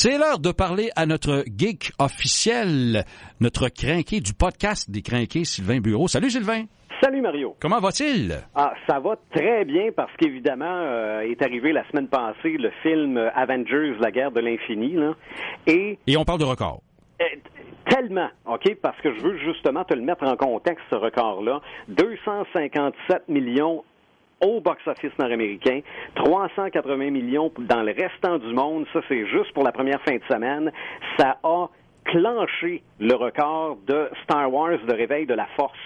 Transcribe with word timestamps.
C'est 0.00 0.16
l'heure 0.16 0.38
de 0.38 0.52
parler 0.52 0.90
à 0.94 1.06
notre 1.06 1.42
geek 1.58 1.90
officiel, 1.98 3.02
notre 3.40 3.68
crinqué 3.68 4.20
du 4.20 4.32
podcast 4.32 4.88
des 4.88 5.02
crinqués, 5.02 5.42
Sylvain 5.42 5.80
Bureau. 5.80 6.06
Salut 6.06 6.30
Sylvain. 6.30 6.66
Salut 7.02 7.20
Mario. 7.20 7.56
Comment 7.58 7.80
va-t-il? 7.80 8.32
Ah, 8.54 8.72
ça 8.88 9.00
va 9.00 9.16
très 9.34 9.64
bien 9.64 9.90
parce 9.90 10.12
qu'évidemment 10.16 10.70
euh, 10.70 11.22
est 11.22 11.42
arrivé 11.42 11.72
la 11.72 11.84
semaine 11.90 12.06
passée 12.06 12.58
le 12.58 12.70
film 12.80 13.18
Avengers, 13.34 13.96
la 13.98 14.12
guerre 14.12 14.30
de 14.30 14.38
l'infini. 14.38 14.94
Et, 15.66 15.98
Et 16.06 16.16
on 16.16 16.24
parle 16.24 16.38
de 16.38 16.44
record. 16.44 16.80
euh, 17.20 17.24
tellement, 17.90 18.28
OK, 18.46 18.76
parce 18.80 19.00
que 19.00 19.12
je 19.16 19.20
veux 19.20 19.36
justement 19.38 19.82
te 19.82 19.94
le 19.94 20.02
mettre 20.02 20.22
en 20.22 20.36
contexte, 20.36 20.84
ce 20.90 20.94
record-là. 20.94 21.60
257 21.88 23.28
millions 23.28 23.82
au 24.40 24.60
box-office 24.60 25.16
nord-américain, 25.18 25.80
380 26.14 27.10
millions 27.10 27.52
dans 27.58 27.82
le 27.82 27.92
restant 27.92 28.38
du 28.38 28.52
monde. 28.54 28.86
Ça, 28.92 29.00
c'est 29.08 29.26
juste 29.26 29.52
pour 29.52 29.64
la 29.64 29.72
première 29.72 30.00
fin 30.02 30.16
de 30.16 30.22
semaine. 30.28 30.72
Ça 31.18 31.38
a 31.42 31.68
clenché 32.04 32.82
le 32.98 33.14
record 33.14 33.78
de 33.86 34.08
Star 34.24 34.52
Wars, 34.52 34.78
de 34.86 34.94
réveil 34.94 35.26
de 35.26 35.34
la 35.34 35.46
force. 35.56 35.78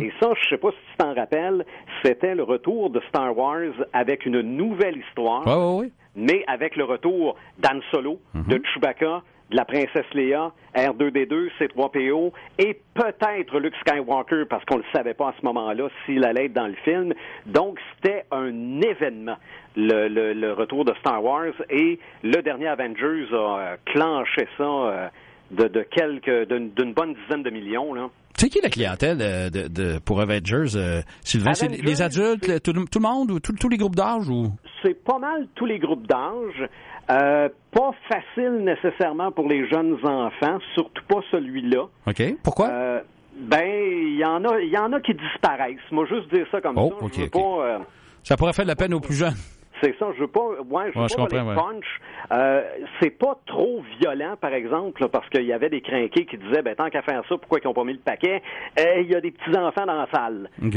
Et 0.00 0.12
ça, 0.20 0.30
je 0.42 0.48
sais 0.48 0.56
pas 0.56 0.70
si 0.70 0.76
tu 0.90 0.96
t'en 0.98 1.14
rappelles, 1.14 1.64
c'était 2.02 2.34
le 2.34 2.42
retour 2.42 2.90
de 2.90 3.00
Star 3.08 3.36
Wars 3.36 3.74
avec 3.92 4.24
une 4.24 4.40
nouvelle 4.40 4.96
histoire 4.96 5.44
oui, 5.76 5.92
mais 6.14 6.44
avec 6.46 6.76
le 6.76 6.84
retour 6.84 7.36
d'Anne 7.58 7.82
Solo, 7.90 8.18
de 8.34 8.60
Chewbacca, 8.72 9.22
de 9.50 9.56
la 9.56 9.64
princesse 9.64 10.06
Leia, 10.12 10.50
R2D2, 10.74 11.50
C3PO 11.60 12.32
et 12.58 12.80
peut-être 12.94 13.58
Luke 13.60 13.74
Skywalker 13.86 14.44
parce 14.50 14.64
qu'on 14.64 14.78
ne 14.78 14.82
le 14.82 14.88
savait 14.94 15.14
pas 15.14 15.28
à 15.28 15.34
ce 15.38 15.44
moment-là 15.46 15.88
s'il 16.04 16.24
allait 16.24 16.46
être 16.46 16.52
dans 16.52 16.66
le 16.66 16.74
film. 16.84 17.12
Donc 17.46 17.78
c'était 17.96 18.24
un 18.32 18.80
événement, 18.80 19.36
le, 19.76 20.08
le- 20.08 20.32
le 20.32 20.52
retour 20.52 20.84
de 20.84 20.92
Star 21.00 21.22
Wars 21.22 21.52
et 21.70 21.98
le 22.24 22.42
dernier 22.42 22.66
Avengers 22.68 23.26
a 23.32 23.36
euh, 23.58 23.76
clenché 23.86 24.48
ça 24.58 24.64
euh, 24.64 25.08
de, 25.52 25.68
de 25.68 25.82
quelques, 25.82 26.48
d'une 26.48 26.92
bonne 26.92 27.14
dizaine 27.14 27.42
de 27.42 27.50
millions 27.50 27.94
là. 27.94 28.08
C'est 28.38 28.50
qui 28.50 28.60
la 28.60 28.68
clientèle 28.68 29.16
euh, 29.22 29.48
de, 29.48 29.68
de- 29.68 29.98
pour 29.98 30.20
Avengers, 30.20 30.76
euh, 30.76 31.00
Sylvain? 31.22 31.54
C'est 31.54 31.68
les 31.68 32.02
adultes, 32.02 32.62
tout, 32.62 32.72
le- 32.74 32.84
tout 32.84 32.98
le 32.98 33.08
monde 33.08 33.30
ou 33.30 33.40
tous 33.40 33.68
les 33.70 33.78
groupes 33.78 33.94
d'âge? 33.96 34.28
ou? 34.28 34.48
C'est 34.82 35.02
pas 35.04 35.18
mal 35.18 35.46
tous 35.54 35.64
les 35.64 35.78
groupes 35.78 36.06
d'âge. 36.06 36.68
Euh, 37.10 37.48
pas 37.72 37.90
facile 38.08 38.64
nécessairement 38.64 39.30
pour 39.30 39.48
les 39.48 39.68
jeunes 39.68 39.96
enfants, 40.04 40.58
surtout 40.74 41.04
pas 41.08 41.20
celui-là. 41.30 41.84
OK. 42.06 42.22
Pourquoi? 42.42 42.68
Euh, 42.68 43.00
ben, 43.38 43.64
il 43.68 44.16
y 44.18 44.24
en 44.24 44.44
a, 44.44 44.60
il 44.60 44.70
y 44.70 44.78
en 44.78 44.92
a 44.92 45.00
qui 45.00 45.14
disparaissent. 45.14 45.76
Moi, 45.92 46.06
juste 46.06 46.32
dire 46.34 46.46
ça 46.50 46.60
comme 46.60 46.76
Oh, 46.78 46.92
ça. 46.98 47.04
ok, 47.04 47.12
je 47.14 47.20
veux 47.20 47.26
ok. 47.26 47.32
pas. 47.32 47.64
euh, 47.66 47.78
Ça 48.22 48.36
pourrait 48.36 48.52
faire 48.54 48.64
de 48.64 48.70
la 48.70 48.76
peine 48.76 48.94
aux 48.94 49.00
plus 49.00 49.14
jeunes. 49.14 49.36
c'est 49.82 49.94
ça, 49.98 50.06
je 50.16 50.20
veux 50.22 50.26
pas. 50.26 50.40
Ouais, 50.40 50.90
je 50.92 50.98
veux 50.98 51.02
Ouais, 51.02 51.08
je 51.10 51.14
pas 51.16 51.22
ouais. 51.24 51.28
de 51.28 51.54
punch. 51.54 51.84
Euh, 52.32 52.62
c'est 53.00 53.10
pas 53.10 53.38
trop 53.46 53.84
violent, 54.00 54.34
par 54.40 54.52
exemple, 54.54 55.00
là, 55.02 55.08
parce 55.08 55.28
qu'il 55.28 55.44
y 55.44 55.52
avait 55.52 55.68
des 55.70 55.82
crinqués 55.82 56.24
qui 56.26 56.38
disaient, 56.38 56.62
ben 56.62 56.74
tant 56.74 56.88
qu'à 56.88 57.02
faire 57.02 57.22
ça, 57.28 57.36
pourquoi 57.36 57.58
ils 57.62 57.68
ont 57.68 57.74
pas 57.74 57.84
mis 57.84 57.92
le 57.92 57.98
paquet? 58.00 58.42
Euh, 58.80 59.00
Il 59.02 59.12
y 59.12 59.14
a 59.14 59.20
des 59.20 59.30
petits 59.30 59.56
enfants 59.56 59.86
dans 59.86 59.94
la 59.98 60.08
salle. 60.12 60.48
Ok? 60.64 60.74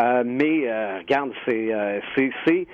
Euh, 0.00 0.22
mais 0.24 0.62
euh, 0.66 0.98
regarde, 1.00 1.32
c'est, 1.44 1.74
euh, 1.74 2.00
c'est, 2.16 2.30
c'est 2.46 2.66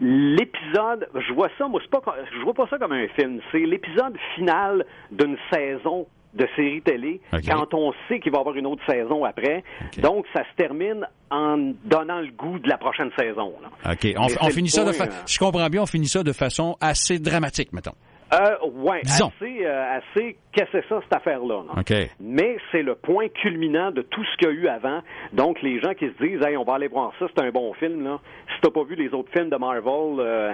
l'épisode. 0.00 1.08
Je 1.14 1.32
vois 1.32 1.48
ça, 1.58 1.66
moi, 1.68 1.80
c'est 1.82 1.90
pas, 1.90 2.02
je 2.32 2.42
vois 2.44 2.54
pas 2.54 2.66
ça 2.68 2.78
comme 2.78 2.92
un 2.92 3.08
film. 3.08 3.40
C'est 3.52 3.58
l'épisode 3.60 4.16
final 4.34 4.84
d'une 5.10 5.36
saison 5.52 6.06
de 6.34 6.46
série 6.56 6.82
télé 6.82 7.20
quand 7.48 7.72
on 7.74 7.92
sait 8.06 8.20
qu'il 8.20 8.30
va 8.32 8.38
y 8.38 8.40
avoir 8.40 8.54
une 8.56 8.66
autre 8.66 8.82
saison 8.88 9.24
après. 9.24 9.64
Donc, 10.02 10.26
ça 10.34 10.42
se 10.44 10.56
termine 10.56 11.06
en 11.30 11.72
donnant 11.84 12.20
le 12.20 12.30
goût 12.30 12.58
de 12.58 12.68
la 12.68 12.76
prochaine 12.78 13.10
saison. 13.18 13.54
là. 13.62 13.92
OK. 13.92 14.06
On, 14.40 14.50
finit 14.50 14.68
ça 14.68 14.84
de 14.84 14.92
fa- 14.92 15.04
euh. 15.04 15.22
Je 15.26 15.38
comprends 15.38 15.68
bien, 15.68 15.82
on 15.82 15.86
finit 15.86 16.06
ça 16.06 16.22
de 16.22 16.32
façon 16.32 16.76
assez 16.80 17.18
dramatique, 17.18 17.72
mettons. 17.72 17.94
Euh, 18.32 18.56
ouais, 18.74 19.00
Disons. 19.04 19.32
assez, 19.40 19.64
euh, 19.64 19.96
assez, 19.98 20.36
qu'est-ce 20.52 20.70
que 20.70 20.80
c'est 20.82 20.88
ça, 20.88 21.00
cette 21.02 21.14
affaire-là? 21.16 21.62
non? 21.66 21.80
OK. 21.80 21.92
Mais 22.20 22.58
c'est 22.70 22.82
le 22.82 22.94
point 22.94 23.28
culminant 23.28 23.90
de 23.90 24.02
tout 24.02 24.22
ce 24.24 24.36
qu'il 24.36 24.48
y 24.48 24.50
a 24.50 24.54
eu 24.54 24.68
avant. 24.68 25.00
Donc, 25.32 25.62
les 25.62 25.80
gens 25.80 25.94
qui 25.94 26.06
se 26.08 26.24
disent, 26.24 26.42
hey, 26.46 26.56
on 26.56 26.64
va 26.64 26.74
aller 26.74 26.88
voir 26.88 27.12
ça, 27.18 27.26
c'est 27.34 27.42
un 27.42 27.50
bon 27.50 27.72
film, 27.74 28.04
là. 28.04 28.18
Si 28.54 28.60
t'as 28.60 28.70
pas 28.70 28.84
vu 28.84 28.96
les 28.96 29.14
autres 29.14 29.30
films 29.32 29.48
de 29.50 29.56
Marvel, 29.56 30.18
euh, 30.20 30.52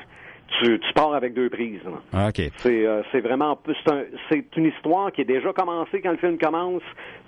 tu, 0.62 0.78
tu 0.78 0.92
pars 0.94 1.14
avec 1.14 1.34
deux 1.34 1.48
prises, 1.50 1.82
là. 1.84 2.00
Ah, 2.12 2.28
OK. 2.28 2.40
C'est 2.58 2.86
euh, 2.86 3.02
c'est 3.12 3.20
vraiment 3.20 3.58
c'est 3.66 3.92
un- 3.92 4.04
c'est 4.30 4.44
une 4.56 4.66
histoire 4.66 5.10
qui 5.12 5.20
est 5.22 5.24
déjà 5.24 5.52
commencée 5.52 6.00
quand 6.00 6.10
le 6.12 6.18
film 6.18 6.38
commence 6.38 6.82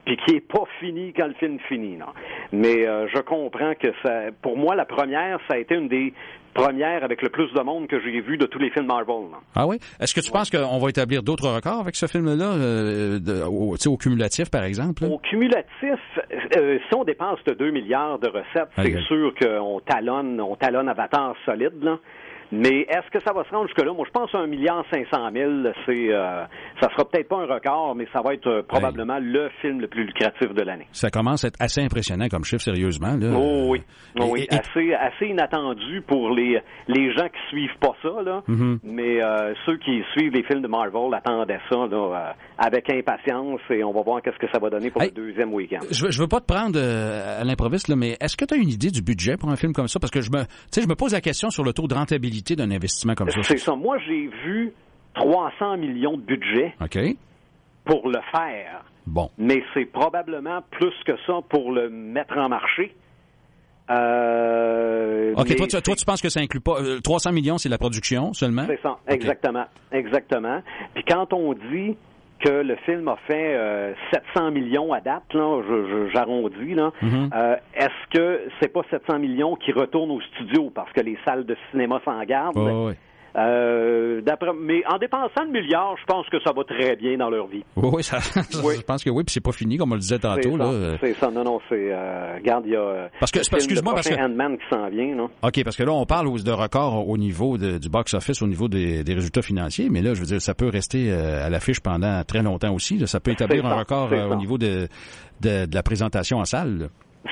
puis 0.05 0.17
qui 0.25 0.37
est 0.37 0.41
pas 0.41 0.65
finie 0.81 1.13
quand 1.13 1.27
le 1.27 1.35
film 1.35 1.59
finit. 1.69 1.97
là. 1.97 2.07
Mais 2.53 2.87
euh, 2.87 3.07
je 3.15 3.21
comprends 3.21 3.75
que 3.75 3.89
ça 4.05 4.27
pour 4.43 4.57
moi 4.57 4.75
la 4.77 4.85
première 4.85 5.39
ça 5.49 5.55
a 5.55 5.59
été 5.59 5.75
une 5.75 5.89
des 5.89 6.13
premières 6.55 7.05
avec 7.05 7.21
le 7.21 7.29
plus 7.29 7.53
de 7.53 7.61
monde 7.61 7.87
que 7.87 8.01
j'ai 8.01 8.19
vu 8.23 8.39
de 8.39 8.47
tous 8.47 8.59
les 8.59 8.71
films 8.71 8.87
Marvel. 8.87 9.31
là. 9.31 9.39
Ah 9.55 9.67
oui? 9.67 9.77
Est-ce 10.01 10.15
que 10.15 10.21
tu 10.21 10.31
penses 10.31 10.49
qu'on 10.49 10.79
va 10.79 10.89
établir 10.89 11.23
d'autres 11.23 11.49
records 11.49 11.81
avec 11.81 11.97
ce 11.97 12.07
film-là, 12.07 12.53
euh, 12.55 13.19
de- 13.19 13.43
au, 13.45 13.75
au 13.75 13.97
cumulatif, 13.99 14.51
par 14.51 14.65
exemple? 14.65 15.05
Au 15.05 15.19
cumulatif, 15.19 16.01
euh, 16.57 16.79
si 16.89 16.95
on 16.95 17.05
dépasse 17.05 17.45
de 17.47 17.53
2 17.53 17.71
milliards 17.73 18.19
de 18.19 18.29
recettes, 18.29 18.71
c'est 18.77 19.01
sûr 19.03 19.35
qu'on 19.39 19.81
talonne, 19.81 20.41
on 20.41 20.57
talonne 20.57 20.89
Avatar 20.89 21.35
solide, 21.45 21.83
là. 21.83 21.99
Mais 22.53 22.83
est-ce 22.89 23.11
que 23.11 23.19
ça 23.27 23.33
va 23.35 23.45
se 23.45 23.51
rendre 23.51 23.67
jusque-là? 23.67 23.93
Moi, 23.93 24.05
je 24.07 24.13
pense 24.13 24.33
à 24.35 24.39
un 24.39 24.47
milliard 24.47 24.85
cinq 24.93 25.07
cent 25.13 25.31
mille. 25.33 25.73
C'est, 25.85 26.13
euh, 26.13 26.45
ça 26.81 26.89
sera 26.91 27.05
peut-être 27.09 27.29
pas 27.29 27.37
un 27.39 27.47
record, 27.47 27.95
mais 27.97 28.07
ça 28.13 28.21
va 28.25 28.35
être 28.35 28.47
euh, 28.47 28.63
probablement 28.63 29.19
le 29.21 29.49
film 29.61 29.81
le 29.81 29.89
plus 29.89 30.05
lucratif 30.05 30.55
de 30.55 30.63
l'année. 30.63 30.87
Ça 30.93 31.11
commence 31.11 31.45
à 31.45 31.49
être 31.49 31.57
assez 31.61 31.81
impressionnant 31.83 32.29
comme 32.29 32.45
chiffre, 32.45 32.63
sérieusement. 32.63 33.17
Là. 33.19 33.33
Oh 33.37 33.67
oui, 33.71 33.83
Oh 34.21 34.29
oui. 34.31 34.47
et- 34.51 34.55
assez, 34.55 34.95
assez 34.95 35.27
inattendu 35.27 36.03
pour 36.07 36.31
les, 36.31 36.61
les 36.89 37.13
gens 37.15 37.27
qui 37.27 37.49
suivent 37.51 37.79
pas 37.81 37.95
ça, 38.03 38.23
là. 38.25 38.43
Mhm. 38.47 38.79
Mais 38.85 39.23
euh, 39.25 39.53
ceux 39.67 39.77
qui 39.79 40.03
suivent 40.17 40.33
les 40.33 40.45
films 40.45 40.63
de 40.63 40.69
Marvel 40.69 41.13
attendaient 41.15 41.59
ça 41.71 41.87
là, 41.91 42.35
avec 42.59 42.89
impatience 42.93 43.61
et 43.71 43.83
on 43.83 43.93
va 43.93 44.03
voir 44.03 44.23
qu'est-ce 44.23 44.39
que 44.39 44.51
ça 44.53 44.59
va 44.61 44.71
donner 44.71 44.91
pour 44.91 45.03
Hey, 45.03 45.09
le 45.15 45.15
deuxième 45.27 45.53
week-end. 45.53 45.81
Je 45.91 46.05
veux, 46.05 46.11
je 46.11 46.21
veux 46.21 46.29
pas 46.29 46.41
te 46.41 46.47
prendre 46.47 46.79
à 46.79 47.43
l'improviste, 47.45 47.89
mais 47.97 48.17
est-ce 48.21 48.37
que 48.37 48.45
tu 48.45 48.55
as 48.55 48.57
une 48.57 48.69
idée 48.69 48.91
du 48.91 49.03
budget 49.03 49.37
pour 49.37 49.51
un 49.51 49.57
film 49.57 49.73
comme 49.73 49.89
ça? 49.89 49.99
Parce 49.99 50.11
que 50.13 50.21
je 50.21 50.31
me, 50.31 50.45
je 50.75 50.87
me 50.87 50.95
pose 50.95 51.13
la 51.13 51.21
question 51.21 51.51
sur 51.51 51.65
le 51.65 51.73
taux 51.73 51.87
de 51.89 51.95
rentabilité 51.95 52.36
d'un 52.43 52.71
investissement 52.71 53.15
comme 53.15 53.31
ça? 53.31 53.43
C'est 53.43 53.59
ça. 53.59 53.75
Moi, 53.75 53.99
j'ai 54.07 54.29
vu 54.45 54.73
300 55.15 55.77
millions 55.79 56.17
de 56.17 56.23
budget 56.23 56.75
pour 57.85 58.09
le 58.09 58.19
faire, 58.33 58.85
Bon. 59.07 59.31
mais 59.39 59.63
c'est 59.73 59.85
probablement 59.85 60.61
plus 60.73 60.93
que 61.07 61.13
ça 61.27 61.35
pour 61.49 61.71
le 61.73 61.89
mettre 61.89 62.37
en 62.37 62.49
marché. 62.49 62.95
Euh, 63.89 65.33
OK, 65.37 65.55
toi, 65.57 65.67
tu, 65.67 65.81
toi, 65.81 65.95
tu 65.95 66.05
penses 66.05 66.21
que 66.21 66.29
ça 66.29 66.41
inclut 66.41 66.61
pas... 66.61 66.81
euh, 66.81 67.01
300 67.01 67.31
millions, 67.33 67.57
c'est 67.59 67.69
la 67.69 67.79
production 67.79 68.33
seulement? 68.33 68.65
C'est 68.67 68.81
ça, 68.83 68.99
exactement, 69.07 69.65
exactement. 69.93 70.61
Puis 70.95 71.05
quand 71.05 71.33
on 71.33 71.53
dit 71.55 71.97
que 72.41 72.49
le 72.51 72.77
film 72.85 73.09
a 73.09 73.17
fait 73.27 73.55
euh, 73.57 73.93
700 74.13 74.51
millions 74.51 74.93
à 74.93 75.01
date, 75.01 75.33
là, 75.35 75.61
j'arrondis, 76.13 76.75
là, 76.75 76.93
Mhm. 77.03 77.31
euh, 77.35 77.57
est-ce 77.75 78.11
que 78.19 78.41
c'est 78.61 78.73
pas 78.73 78.83
700 78.91 79.19
millions 79.19 79.57
qui 79.57 79.73
retournent 79.73 80.11
au 80.11 80.21
studio 80.21 80.71
parce 80.75 80.93
que 80.93 81.01
les 81.01 81.19
salles 81.25 81.47
de 81.47 81.57
cinéma 81.71 82.01
s'en 82.05 82.23
gardent? 82.25 82.57
Euh, 83.37 84.21
mais 84.63 84.83
en 84.89 84.99
dépensant 84.99 85.45
le 85.45 85.51
milliard, 85.53 85.95
je 86.01 86.05
pense 86.07 86.27
que 86.29 86.39
ça 86.43 86.53
va 86.53 86.65
très 86.65 86.97
bien 86.97 87.17
dans 87.19 87.29
leur 87.31 87.47
vie. 87.47 87.63
Oui, 87.77 87.91
oui, 87.93 88.03
ça, 88.03 88.19
Oui. 88.65 88.75
je 88.77 88.83
pense 88.83 89.05
que 89.05 89.11
oui, 89.11 89.25
puis 89.25 89.33
c'est 89.35 89.41
pas 89.41 89.53
fini, 89.53 89.77
comme 89.77 89.93
on 89.93 89.95
le 89.97 90.01
disait 90.01 90.19
tantôt. 90.19 90.57
c'est 91.01 91.15
ça. 91.15 91.31
Non, 91.31 91.45
non, 91.45 91.61
c'est. 91.69 91.93
Euh, 91.93 92.37
regarde, 92.37 92.65
il 92.67 92.73
y 92.73 92.77
a. 92.77 92.81
euh, 92.81 93.09
Parce 93.21 93.31
que- 93.33 93.41
excuse-moi, 93.41 93.95
parce 93.95 94.09
que- 94.09 94.15
Ant-Man 94.15 94.57
qui 94.59 94.65
s'en 94.75 94.89
vient, 94.89 95.15
non? 95.15 95.29
OK, 95.43 95.63
parce 95.65 95.77
que 95.77 95.83
là, 95.83 95.93
on 95.93 96.07
parle 96.07 96.27
de 96.43 96.51
records 96.53 97.09
au 97.09 97.17
niveau 97.19 97.59
de- 97.59 97.79
du 97.79 97.89
box-office, 97.89 98.41
au 98.43 98.47
niveau 98.47 98.69
des, 98.69 99.05
des 99.05 99.15
résultats 99.15 99.43
financiers, 99.43 99.89
mais 99.91 100.01
là, 100.03 100.15
je 100.15 100.21
veux 100.21 100.27
dire, 100.27 100.41
ça 100.41 100.55
peut 100.55 100.69
rester 100.69 101.11
euh, 101.11 101.47
à 101.47 101.51
l'affiche 101.51 101.81
pendant 101.81 102.23
très 102.25 102.43
longtemps 102.43 102.73
aussi. 102.75 102.99
là. 102.99 103.07
Ça 103.07 103.21
peut 103.21 103.33
établir 103.33 103.67
un 103.67 103.71
ça, 103.71 103.77
record 103.77 104.09
euh, 104.13 104.27
au 104.27 104.31
ça. 104.31 104.37
niveau 104.37 104.59
de, 104.59 104.89
de, 105.41 105.67
de 105.67 105.75
la 105.75 105.83
présentation 105.83 106.39
en 106.39 106.45
salle. 106.45 106.79
là. 106.79 106.87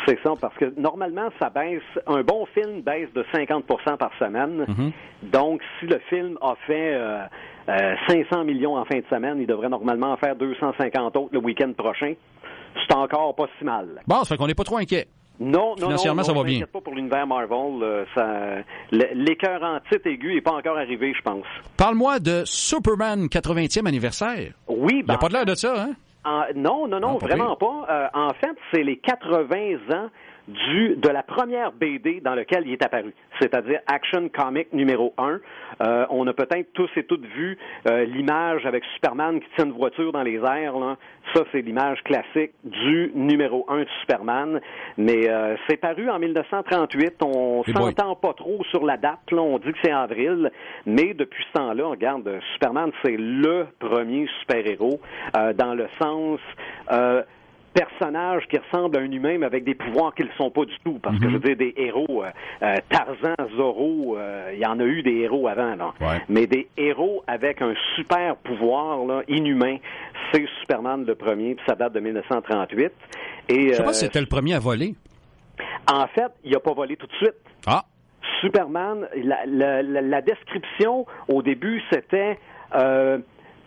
C'est 0.06 0.19
ça, 0.22 0.32
parce 0.41 0.55
que 0.56 0.72
normalement, 0.78 1.28
ça 1.41 1.50
baisse. 1.50 1.82
Un 2.06 2.22
bon 2.22 2.47
film 2.47 2.82
baisse 2.82 3.12
de 3.15 3.25
50% 3.34 3.97
par 3.97 4.10
semaine. 4.19 4.65
Mm-hmm. 4.69 5.31
Donc, 5.31 5.60
si 5.81 5.87
le 5.87 5.99
film 6.09 6.38
a 6.43 6.55
fait 6.66 6.94
euh, 6.94 7.21
euh, 7.69 7.94
500 8.09 8.44
millions 8.44 8.77
en 8.77 8.84
fin 8.84 8.99
de 8.99 9.04
semaine, 9.10 9.38
il 9.41 9.47
devrait 9.47 9.68
normalement 9.68 10.13
en 10.13 10.16
faire 10.16 10.36
250 10.36 11.16
autres 11.16 11.30
le 11.33 11.39
week-end 11.39 11.72
prochain. 11.77 12.15
C'est 12.89 12.95
encore 12.97 13.34
pas 13.34 13.47
si 13.59 13.65
mal. 13.65 14.01
Bon, 14.07 14.16
ça 14.16 14.24
fait 14.24 14.36
qu'on 14.36 14.47
n'est 14.47 14.54
pas 14.54 14.65
trop 14.65 14.78
inquiet. 14.78 15.07
Non, 15.41 15.74
non, 15.80 15.86
Financièrement, 15.86 16.22
non, 16.22 16.27
ça 16.28 16.33
va 16.33 16.45
bien. 16.45 16.65
pas 16.72 16.80
pour 16.80 16.95
l'univers 16.95 17.27
Marvel. 17.27 17.83
euh, 17.83 18.04
ça, 18.15 18.27
l'écœur 18.92 19.63
en 19.65 19.80
titre 19.91 20.07
aigu 20.07 20.33
n'est 20.34 20.41
pas 20.41 20.53
encore 20.53 20.77
arrivé, 20.78 21.13
je 21.16 21.22
pense. 21.22 21.45
Parle-moi 21.77 22.21
de 22.21 22.42
Superman 22.45 23.27
80e 23.27 23.86
anniversaire. 23.86 24.53
Oui, 24.68 24.92
Il 24.92 24.97
n'y 24.98 25.03
ben, 25.03 25.15
a 25.15 25.18
pas 25.18 25.28
de 25.28 25.33
l'air 25.33 25.45
de 25.45 25.54
ça, 25.57 25.74
hein? 25.77 25.95
En- 26.24 26.44
non, 26.54 26.86
non, 26.88 27.00
non, 27.00 27.18
Ah, 27.21 27.26
vraiment 27.26 27.56
pas. 27.56 27.86
Euh, 27.91 28.09
en 28.15 28.32
fait, 28.34 28.56
c'est 28.72 28.82
les 28.82 28.97
80 28.98 29.76
ans 29.92 30.09
du 30.48 30.96
de 30.96 31.08
la 31.08 31.22
première 31.22 31.72
BD 31.72 32.20
dans 32.20 32.34
laquelle 32.34 32.64
il 32.66 32.72
est 32.72 32.84
apparu, 32.84 33.14
c'est-à-dire 33.41 33.80
Action 33.86 34.28
Comic 34.28 34.72
numéro 34.72 35.14
1. 35.16 35.41
Euh, 35.82 36.06
on 36.10 36.26
a 36.26 36.32
peut-être 36.32 36.72
tous 36.72 36.91
et 36.96 37.04
toutes 37.04 37.24
vu 37.24 37.58
euh, 37.88 38.04
l'image 38.04 38.64
avec 38.66 38.84
Superman 38.94 39.41
qui 39.41 39.48
tient 39.56 39.66
une 39.66 39.72
voiture 39.72 40.12
dans 40.12 40.22
les 40.22 40.36
airs. 40.36 40.78
Là. 40.78 40.96
Ça, 41.34 41.42
c'est 41.50 41.62
l'image 41.62 42.02
classique 42.04 42.52
du 42.62 43.10
numéro 43.14 43.64
1 43.68 43.80
de 43.80 43.86
Superman. 44.00 44.60
Mais 44.98 45.28
euh, 45.28 45.56
c'est 45.66 45.78
paru 45.78 46.10
en 46.10 46.18
1938. 46.18 47.22
On 47.22 47.64
s'entend 47.64 48.14
pas 48.14 48.34
trop 48.34 48.62
sur 48.70 48.84
la 48.84 48.96
date. 48.96 49.30
Là. 49.30 49.41
On 49.41 49.58
dit 49.58 49.72
que 49.72 49.78
c'est 49.82 49.92
avril. 49.92 50.50
Mais 50.86 51.14
depuis 51.14 51.44
ce 51.48 51.58
temps-là, 51.58 51.86
regarde, 51.86 52.30
Superman, 52.52 52.92
c'est 53.04 53.16
le 53.16 53.66
premier 53.78 54.28
super-héros 54.41 55.00
dans 55.54 55.74
le 55.74 55.88
sens 56.00 56.41
personnage 57.74 58.47
qui 58.48 58.56
ressemble 58.56 58.97
à 58.97 59.00
un 59.00 59.10
humain, 59.10 59.36
mais 59.38 59.47
avec 59.47 59.65
des 59.65 59.74
pouvoirs 59.74 60.15
qui 60.15 60.22
ne 60.22 60.30
sont 60.38 60.50
pas 60.50 60.65
du 60.65 60.74
tout. 60.84 60.98
Parce 61.03 61.18
que, 61.18 61.24
je 61.24 61.28
mhm. 61.28 61.34
veux 61.34 61.54
dire, 61.54 61.56
des 61.56 61.74
héros, 61.76 62.22
euh, 62.22 62.30
euh, 62.62 62.76
Tarzan, 62.88 63.34
Zorro, 63.56 64.16
euh, 64.16 64.53
il 64.54 64.60
y 64.60 64.66
en 64.66 64.78
a 64.78 64.84
eu 64.84 65.03
des 65.03 65.16
héros 65.22 65.48
avant, 65.48 65.74
là. 65.74 65.92
Mais 66.28 66.47
des 66.47 66.68
héros 66.76 67.22
avec 67.26 67.60
un 67.60 67.74
super 67.97 68.36
pouvoir, 68.36 69.04
là, 69.04 69.22
inhumain, 69.28 69.76
c'est 70.32 70.47
Superman 70.60 71.04
le 71.04 71.15
premier, 71.15 71.56
puis 71.56 71.65
ça 71.66 71.74
date 71.74 71.92
de 71.92 72.00
1938. 72.00 72.92
Et, 73.48 73.68
je 73.68 73.74
sais 73.74 73.82
pas 73.82 73.92
si 73.92 74.04
c'était 74.04 74.20
le 74.20 74.27
premier 74.27 74.54
à 74.54 74.60
voler. 74.60 74.94
En 75.91 76.06
fait, 76.06 76.32
il 76.44 76.53
n'a 76.53 76.60
pas 76.60 76.72
volé 76.72 76.97
tout 76.97 77.06
de 77.06 77.15
suite. 77.16 77.34
Ah! 77.66 77.84
Superman, 78.41 79.06
la, 79.16 79.82
la 79.82 80.20
description 80.22 81.06
au 81.28 81.42
début, 81.42 81.82
c'était 81.91 82.38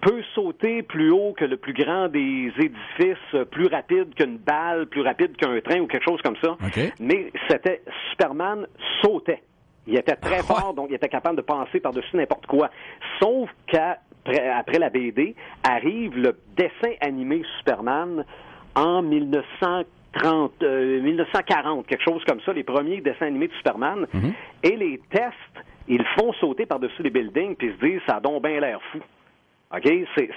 peut 0.02 0.22
sauter 0.36 0.84
plus 0.84 1.12
haut 1.12 1.34
que 1.38 1.46
le 1.46 1.58
plus 1.58 1.74
grand 1.74 2.08
des 2.08 2.52
édifices, 2.58 3.46
plus 3.52 3.68
rapide 3.68 4.14
qu'une 4.16 4.38
balle, 4.38 4.88
plus 4.88 5.02
rapide 5.02 5.36
qu'un 5.38 5.60
train 5.62 5.80
ou 5.80 5.88
quelque 5.88 6.06
chose 6.08 6.22
comme 6.22 6.38
ça. 6.42 6.56
Mais 7.00 7.32
c'était 7.50 7.82
Superman 8.12 8.68
sautait. 9.02 9.42
Il 9.88 9.98
était 9.98 10.16
très 10.16 10.44
fort, 10.44 10.74
donc 10.74 10.88
il 10.90 10.96
était 10.96 11.10
capable 11.10 11.38
de 11.38 11.42
passer 11.42 11.80
par-dessus 11.80 12.16
n'importe 12.16 12.46
quoi. 12.46 12.70
Sauf 13.20 13.50
qu'après 13.68 14.80
la 14.80 14.90
BD, 14.90 15.36
arrive 15.64 16.18
le 16.18 16.38
dessin 16.56 16.96
animé 17.02 17.44
Superman 17.60 18.26
en 18.76 19.02
1930, 19.02 20.62
1940, 20.62 21.80
euh, 21.80 21.84
quelque 21.88 22.04
chose 22.04 22.24
comme 22.26 22.42
ça, 22.42 22.54
les 22.54 22.64
premiers 22.64 23.02
dessins 23.02 23.28
animés 23.28 23.48
de 23.48 23.54
Superman. 23.54 24.06
Mhm. 24.14 24.34
Et 24.64 24.76
les 24.76 25.02
tests, 25.10 25.34
ils 25.88 26.04
font 26.20 26.34
sauter 26.34 26.66
par-dessus 26.66 27.02
les 27.02 27.10
buildings, 27.10 27.56
puis 27.56 27.74
se 27.80 27.86
disent, 27.86 28.02
ça 28.08 28.18
a 28.18 28.20
donc 28.20 28.44
bien 28.44 28.60
l'air 28.60 28.80
fou. 28.92 29.00
OK? 29.76 29.90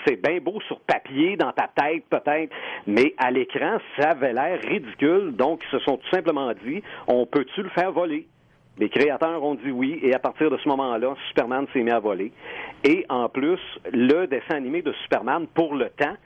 C'est 0.07 0.23
bien 0.23 0.41
beau 0.41 0.61
sur 0.63 0.81
papier, 0.81 1.37
dans 1.37 1.53
ta 1.53 1.69
tête 1.69 2.05
peut-être, 2.11 2.53
mais 2.87 3.15
à 3.19 3.31
l'écran, 3.31 3.79
ça 3.97 4.11
avait 4.11 4.33
l'air 4.33 4.61
ridicule. 4.61 5.35
Donc, 5.37 5.63
ils 5.65 5.79
se 5.79 5.85
sont 5.85 5.97
tout 5.97 6.09
simplement 6.11 6.53
dit, 6.65 6.83
on 7.07 7.27
peut-tu 7.27 7.63
le 7.63 7.69
faire 7.71 7.93
voler? 7.93 8.27
Les 8.79 8.89
créateurs 8.89 9.43
ont 9.43 9.57
dit 9.57 9.71
oui, 9.71 10.01
et 10.03 10.15
à 10.15 10.19
partir 10.19 10.51
de 10.51 10.57
ce 10.57 10.69
moment-là, 10.69 11.15
Superman 11.29 11.67
s'est 11.73 11.83
mis 11.83 11.91
à 11.91 12.01
voler. 12.01 12.33
Et 12.83 13.05
en 13.09 13.29
plus, 13.29 13.61
le 13.93 14.27
dessin 14.27 14.57
animé 14.57 14.81
de 14.83 14.93
Superman, 15.03 15.47
pour 15.55 15.75
le 15.75 15.91
temps, 15.91 16.17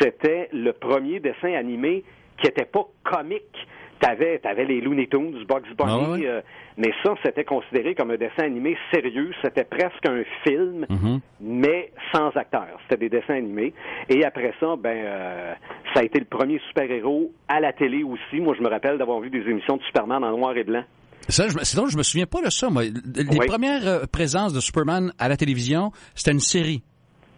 c'était 0.00 0.48
le 0.52 0.72
premier 0.72 1.20
dessin 1.20 1.52
animé 1.54 2.04
qui 2.38 2.48
n'était 2.48 2.64
pas 2.64 2.86
comique 3.04 3.66
t'avais 4.02 4.40
avais 4.44 4.64
les 4.64 4.80
Looney 4.80 5.06
Tunes, 5.06 5.44
Bugs 5.48 5.62
Bunny, 5.78 6.26
ah 6.26 6.28
euh, 6.28 6.40
mais 6.76 6.90
ça, 7.04 7.14
c'était 7.24 7.44
considéré 7.44 7.94
comme 7.94 8.10
un 8.10 8.16
dessin 8.16 8.42
animé 8.44 8.76
sérieux. 8.92 9.30
C'était 9.42 9.64
presque 9.64 10.06
un 10.06 10.24
film, 10.42 10.86
mm-hmm. 10.90 11.20
mais 11.40 11.92
sans 12.12 12.30
acteurs. 12.36 12.78
C'était 12.82 13.08
des 13.08 13.20
dessins 13.20 13.34
animés. 13.34 13.72
Et 14.08 14.24
après 14.24 14.52
ça, 14.58 14.74
ben, 14.76 14.96
euh, 14.96 15.54
ça 15.94 16.00
a 16.00 16.02
été 16.02 16.18
le 16.18 16.24
premier 16.24 16.60
super-héros 16.68 17.30
à 17.48 17.60
la 17.60 17.72
télé 17.72 18.02
aussi. 18.02 18.40
Moi, 18.40 18.54
je 18.58 18.62
me 18.62 18.68
rappelle 18.68 18.98
d'avoir 18.98 19.20
vu 19.20 19.30
des 19.30 19.48
émissions 19.48 19.76
de 19.76 19.82
Superman 19.84 20.24
en 20.24 20.36
noir 20.36 20.56
et 20.56 20.64
blanc. 20.64 20.82
Ça, 21.28 21.48
c'est 21.48 21.76
drôle, 21.76 21.90
je 21.90 21.96
me 21.96 22.02
souviens 22.02 22.26
pas 22.26 22.42
de 22.42 22.50
ça. 22.50 22.68
Moi. 22.68 22.82
Les 22.82 23.46
premières 23.46 23.86
euh, 23.86 24.04
présences 24.10 24.52
de 24.52 24.60
Superman 24.60 25.12
à 25.18 25.28
la 25.28 25.36
télévision, 25.36 25.92
c'était 26.16 26.32
une 26.32 26.40
série. 26.40 26.82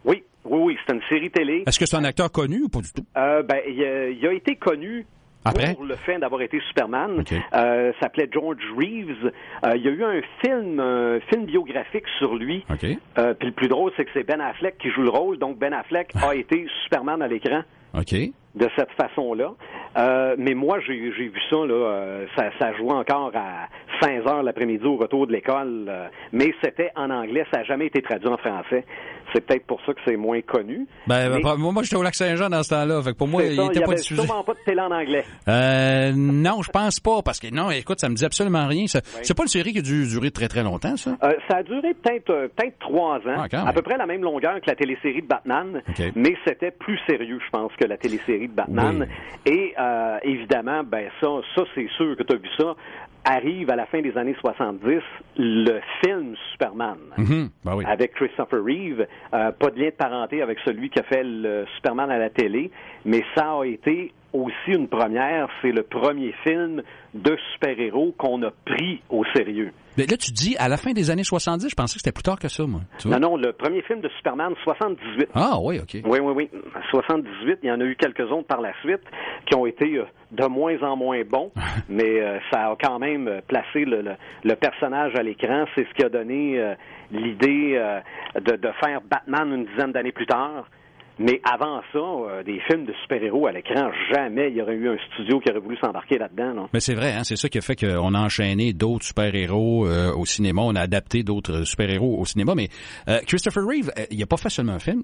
Oui, 0.07 0.23
oui, 0.47 0.59
oui, 0.63 0.77
c'était 0.81 0.97
une 0.97 1.09
série 1.11 1.31
télé. 1.31 1.65
Est-ce 1.67 1.79
que 1.79 1.85
c'est 1.85 1.97
un 1.97 2.05
acteur 2.05 2.33
connu 2.33 2.63
ou 2.63 2.69
pas 2.71 2.81
du 2.81 2.91
tout? 2.91 3.05
ben, 3.15 3.59
il 3.69 4.27
a 4.27 4.33
été 4.33 4.57
connu 4.57 5.05
pour 5.45 5.85
le 5.85 5.97
fait 5.97 6.19
d'avoir 6.19 6.43
été 6.43 6.61
Superman. 6.69 7.23
Euh, 7.55 7.93
s'appelait 8.01 8.29
George 8.33 8.65
Reeves. 8.77 9.33
Euh, 9.65 9.77
il 9.77 9.83
y 9.83 9.89
a 9.89 9.91
eu 9.91 10.05
un 10.05 10.21
film, 10.43 10.81
un 10.81 11.21
film 11.29 11.45
biographique 11.45 12.07
sur 12.19 12.35
lui. 12.35 12.65
Euh, 13.19 13.35
puis 13.35 13.49
le 13.49 13.55
plus 13.55 13.69
drôle, 13.69 13.93
c'est 13.97 14.05
que 14.05 14.11
c'est 14.15 14.25
Ben 14.25 14.41
Affleck 14.41 14.79
qui 14.79 14.91
joue 14.91 15.03
le 15.03 15.11
rôle. 15.11 15.39
Donc 15.39 15.59
Ben 15.59 15.73
Affleck 15.73 16.13
a 16.23 16.35
été 16.35 16.67
Superman 16.85 17.23
à 17.23 17.29
l'écran. 17.29 17.63
OK 17.97 18.15
de 18.55 18.69
cette 18.77 18.91
façon-là. 18.93 19.53
Euh, 19.97 20.37
mais 20.39 20.55
moi, 20.55 20.79
j'ai 20.87 20.95
vu 20.95 21.33
ça, 21.51 21.57
là, 21.57 21.75
euh, 21.75 22.27
ça, 22.37 22.51
ça 22.59 22.73
jouait 22.75 22.93
encore 22.93 23.33
à 23.35 23.69
15 24.01 24.27
heures 24.27 24.43
l'après-midi 24.43 24.85
au 24.85 24.97
retour 24.97 25.27
de 25.27 25.33
l'école, 25.33 25.87
euh, 25.89 26.09
mais 26.33 26.53
c'était 26.63 26.91
en 26.97 27.11
anglais, 27.11 27.45
ça 27.53 27.59
n'a 27.59 27.65
jamais 27.65 27.87
été 27.87 28.03
traduit 28.03 28.29
en 28.29 28.37
français. 28.37 28.85
C'est 29.35 29.45
peut-être 29.45 29.67
pour 29.67 29.81
ça 29.85 29.93
que 29.93 30.01
c'est 30.07 30.17
moins 30.17 30.41
connu. 30.43 30.87
Ben, 31.07 31.41
moi, 31.59 31.83
j'étais 31.83 31.97
au 31.97 32.03
Lac-Saint-Jean 32.03 32.49
dans 32.49 32.63
ce 32.63 32.71
temps-là, 32.71 33.03
fait 33.03 33.15
pour 33.15 33.29
moi, 33.29 33.43
il 33.43 33.61
n'était 33.61 33.81
pas 33.81 33.95
diffusé. 33.95 34.23
Sûrement 34.23 34.45
pas 34.45 34.55
de 34.55 34.59
télé 34.65 34.81
en 34.81 34.91
anglais. 34.91 35.25
Euh, 35.49 36.13
non, 36.15 36.63
je 36.63 36.71
pense 36.71 37.01
pas, 37.01 37.21
parce 37.23 37.41
que 37.41 37.53
non, 37.53 37.71
écoute, 37.71 38.01
ça 38.01 38.09
me 38.09 38.15
dit 38.15 38.25
absolument 38.25 38.67
rien. 38.67 38.87
C'est 38.87 39.37
pas 39.37 39.43
une 39.43 39.49
série 39.49 39.73
qui 39.73 39.79
a 39.81 39.83
dû 39.83 40.07
durer 40.07 40.31
très 40.31 40.49
très 40.49 40.63
longtemps, 40.63 40.97
ça? 40.97 41.17
ça 41.49 41.59
a 41.59 41.63
duré 41.63 41.95
peut-être 41.95 42.27
peut-être 42.57 42.79
trois 42.79 43.17
ans, 43.19 43.47
ah, 43.53 43.69
à 43.69 43.73
peu 43.73 43.83
près 43.83 43.97
la 43.97 44.07
même 44.07 44.23
longueur 44.23 44.61
que 44.61 44.67
la 44.67 44.77
télésérie 44.77 45.23
de 45.23 45.27
Batman, 45.27 45.83
mais 46.15 46.37
c'était 46.47 46.71
plus 46.71 46.99
sérieux, 47.07 47.39
je 47.45 47.51
pense, 47.51 47.73
que 47.77 47.85
la 47.85 47.97
télésérie 47.97 48.49
de 48.49 48.55
Batman. 48.55 49.07
Et 49.47 49.75
euh, 49.79 50.19
évidemment, 50.23 50.83
ben 50.85 51.09
ça, 51.21 51.29
ça 51.55 51.63
c'est 51.75 51.89
sûr 51.97 52.17
que 52.17 52.23
tu 52.23 52.35
as 52.35 52.37
vu 52.37 52.49
ça. 52.57 52.75
Arrive 53.25 53.71
à 53.71 53.77
la 53.77 53.87
fin 53.87 54.03
des 54.03 54.17
années 54.19 54.37
70 54.39 55.01
le 55.39 55.81
film 56.05 56.35
Superman 56.53 56.99
mhm. 57.17 57.49
ben 57.65 57.79
avec 57.87 58.13
Christopher 58.15 58.63
Reeve. 58.63 59.07
Euh, 59.33 59.51
pas 59.53 59.71
de 59.71 59.79
lien 59.79 59.87
de 59.87 59.91
parenté 59.93 60.43
avec 60.43 60.59
celui 60.65 60.91
qui 60.91 60.99
a 60.99 61.05
fait 61.05 61.25
le 61.25 61.65
Superman 61.77 62.11
à 62.11 62.19
la 62.19 62.29
télé, 62.29 62.71
mais 63.05 63.23
ça 63.35 63.61
a 63.61 63.65
été 63.65 64.13
aussi 64.35 64.73
une 64.73 64.89
première. 64.89 65.49
C'est 65.63 65.73
le 65.73 65.83
premier 65.83 66.35
film 66.43 66.83
de 67.15 67.37
super-héros 67.55 68.15
qu'on 68.19 68.43
a 68.43 68.51
pris 68.51 69.01
au 69.09 69.25
sérieux. 69.35 69.73
Mais 69.97 70.07
là, 70.07 70.17
tu 70.17 70.33
dis 70.33 70.57
à 70.59 70.69
la 70.69 70.77
fin 70.77 70.93
des 70.93 71.11
années 71.11 71.23
70, 71.23 71.69
je 71.71 71.75
pensais 71.77 71.95
que 71.95 72.01
c'était 72.01 72.13
plus 72.13 72.25
tard 72.25 72.39
que 72.39 72.49
ça, 72.49 72.65
moi. 72.67 72.81
non, 73.05 73.21
non, 73.21 73.37
le 73.37 73.53
premier 73.53 73.81
film 73.83 74.01
de 74.01 74.09
Superman, 74.17 74.53
78. 74.65 75.29
Ah 75.35 75.57
oui, 75.63 75.79
OK. 75.79 76.03
Oui, 76.05 76.19
oui, 76.21 76.33
oui. 76.35 76.51
78, 76.91 77.61
il 77.63 77.69
y 77.69 77.73
en 77.73 77.81
a 77.81 77.85
eu 77.85 77.95
quelques 77.95 78.29
autres 78.33 78.49
par 78.49 78.61
la 78.61 78.73
suite 78.81 79.03
qui 79.47 79.55
ont 79.55 79.67
été 79.67 79.99
euh, 79.99 80.05
de 80.33 80.47
moins 80.47 80.83
en 80.83 80.97
moins 80.97 81.23
bons, 81.23 81.53
mais 81.89 82.21
euh, 82.21 82.39
ça 82.53 82.71
a 82.71 82.77
quand 82.83 82.99
même 82.99 83.29
euh, 83.29 83.41
placé 83.47 83.85
le, 83.85 84.03
le, 84.43 84.57
personnage 84.57 85.15
à 85.15 85.23
l'écran. 85.23 85.65
C'est 85.77 85.87
ce 85.89 85.95
qui 85.95 86.05
a 86.05 86.09
donné 86.09 86.75
l'idée 87.13 87.81
de, 88.35 88.57
de 88.57 88.69
faire 88.83 89.01
Batman 89.03 89.53
une 89.53 89.67
dizaine 89.67 89.93
d'années 89.93 90.13
plus 90.13 90.27
tard. 90.27 90.67
Mais 91.19 91.41
avant 91.45 91.81
ça, 91.93 91.99
euh, 91.99 92.43
des 92.43 92.61
films 92.69 92.87
de 92.87 92.93
super-héros 93.03 93.47
à 93.47 93.53
l'écran, 93.53 93.91
jamais 94.13 94.49
il 94.51 94.57
y 94.57 94.63
aurait 94.63 94.75
eu 94.75 94.89
un 94.89 94.97
studio 95.13 95.39
qui 95.39 95.51
aurait 95.51 95.61
voulu 95.61 95.77
s'embarquer 95.77 96.19
là-dedans. 96.19 96.69
Mais 96.73 96.81
c'est 96.81 96.95
vrai, 96.95 97.13
hein, 97.13 97.23
c'est 97.23 97.37
ça 97.37 97.49
qui 97.49 97.59
a 97.59 97.61
fait 97.61 97.77
qu'on 97.77 98.15
a 98.15 98.19
enchaîné 98.19 98.73
d'autres 98.73 99.05
super-héros 99.05 99.87
euh, 99.87 100.13
au 100.13 100.27
cinéma, 100.27 100.63
on 100.63 100.75
a 100.75 100.81
adapté 100.81 101.23
d'autres 101.23 101.63
super-héros 101.63 102.19
au 102.19 102.25
cinéma. 102.25 102.55
Mais 102.57 102.69
euh, 103.09 103.21
Christopher 103.27 103.65
Reeve, 103.65 103.93
il 104.11 104.19
n'a 104.19 104.27
pas 104.27 104.37
fait 104.37 104.51
seulement 104.51 104.73
un 104.73 104.81
film? 104.81 105.03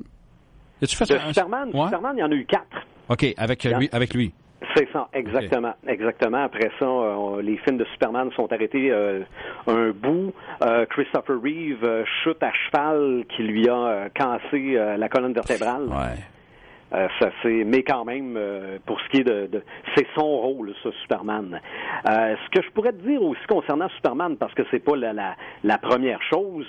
-tu 0.83 0.97
fait 0.97 1.05
Superman, 1.05 1.71
Superman, 1.71 2.15
il 2.17 2.21
y 2.21 2.25
en 2.25 2.31
a 2.31 2.35
eu 2.35 2.47
quatre. 2.47 2.87
OK, 3.09 3.27
avec, 3.37 3.65
lui, 3.65 3.89
avec 3.93 4.15
lui. 4.15 4.33
C'est 4.77 4.89
ça, 4.93 5.09
exactement, 5.13 5.75
exactement. 5.87 6.45
Après 6.45 6.71
ça, 6.79 6.85
euh, 6.85 7.43
les 7.43 7.57
films 7.59 7.79
de 7.79 7.85
Superman 7.93 8.31
sont 8.33 8.53
arrêtés 8.53 8.91
euh, 8.91 9.23
un 9.67 9.91
bout. 9.91 10.33
Euh, 10.63 10.87
Christopher 10.87 11.37
Reeve 11.43 12.05
chute 12.23 12.43
à 12.43 12.53
cheval 12.53 13.25
qui 13.35 13.43
lui 13.43 13.69
a 13.69 14.09
cassé 14.15 14.79
la 14.97 15.09
colonne 15.09 15.33
vertébrale. 15.33 15.89
Ouais. 15.89 17.09
ça 17.19 17.31
c'est, 17.43 17.65
mais 17.65 17.83
quand 17.83 18.05
même, 18.05 18.39
pour 18.87 19.01
ce 19.01 19.09
qui 19.09 19.19
est 19.19 19.25
de, 19.25 19.47
de 19.47 19.63
c'est 19.97 20.07
son 20.15 20.39
rôle, 20.39 20.73
ça, 20.83 20.91
Superman. 21.03 21.61
ce 22.05 22.51
que 22.51 22.63
je 22.63 22.71
pourrais 22.71 22.93
te 22.93 23.07
dire 23.07 23.23
aussi 23.23 23.45
concernant 23.49 23.89
Superman, 23.97 24.37
parce 24.37 24.55
que 24.55 24.63
c'est 24.71 24.85
pas 24.85 24.97
la, 24.97 25.13
la, 25.13 25.37
la, 25.65 25.79
première 25.79 26.23
chose, 26.23 26.67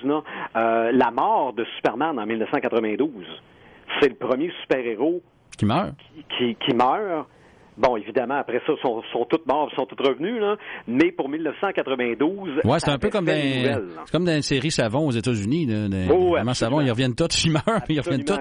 la 0.55 1.11
mort 1.11 1.53
de 1.53 1.65
Superman 1.75 2.17
en 2.19 2.25
1992, 2.25 3.11
c'est 3.99 4.09
le 4.09 4.15
premier 4.15 4.51
super-héros 4.61 5.21
qui 5.57 5.65
meurt, 5.65 5.93
qui, 6.37 6.55
qui 6.55 6.73
meurt 6.73 7.27
Bon, 7.77 7.95
évidemment, 7.95 8.35
après 8.35 8.59
ça, 8.67 8.73
sont, 8.81 9.01
sont 9.13 9.25
toutes 9.25 9.45
morts, 9.47 9.71
sont 9.75 9.85
toutes 9.85 10.05
revenus, 10.05 10.39
là. 10.39 10.55
Mais 10.87 11.11
pour 11.11 11.29
1992, 11.29 12.61
ouais, 12.63 12.79
c'est 12.79 12.91
un 12.91 12.97
peu 12.97 13.09
comme 13.09 13.25
dans, 13.25 13.33
c'est 13.33 14.11
comme 14.11 14.25
dans 14.25 14.35
une 14.35 14.41
série 14.41 14.71
Savon 14.71 15.07
aux 15.07 15.11
États-Unis. 15.11 15.67
Oh, 16.11 16.35
Savon, 16.53 16.81
ils 16.81 16.91
reviennent 16.91 17.15
tous, 17.15 17.45
ils 17.45 17.51
meurent, 17.51 17.81
ils 17.89 17.99
reviennent 17.99 18.25
tous. 18.25 18.37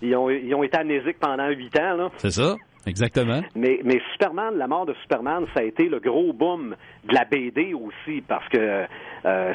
Ils, 0.00 0.16
ont, 0.16 0.30
ils 0.30 0.54
ont 0.54 0.62
été 0.62 0.78
amnésiques 0.78 1.18
pendant 1.20 1.48
huit 1.48 1.76
ans, 1.78 1.96
là. 1.96 2.10
C'est 2.16 2.30
ça. 2.30 2.56
Exactement. 2.86 3.42
Mais, 3.54 3.80
mais 3.84 4.00
Superman, 4.12 4.56
la 4.56 4.66
mort 4.66 4.86
de 4.86 4.94
Superman, 5.02 5.44
ça 5.54 5.60
a 5.60 5.64
été 5.64 5.88
le 5.88 6.00
gros 6.00 6.32
boom 6.32 6.74
de 7.04 7.14
la 7.14 7.24
BD 7.24 7.74
aussi, 7.74 8.22
parce 8.26 8.48
que 8.48 8.58
euh, 8.58 8.86